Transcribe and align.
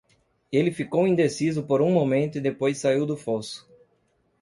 Ele 0.51 0.71
ficou 0.71 1.07
indeciso 1.07 1.61
por 1.61 1.79
um 1.79 1.91
momento 1.93 2.39
e 2.39 2.41
depois 2.41 2.79
saiu 2.79 3.05
do 3.05 3.15
fosso. 3.15 3.69